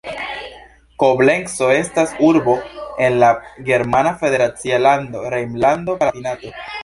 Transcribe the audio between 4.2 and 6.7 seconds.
federacia lando Rejnlando-Palatinato.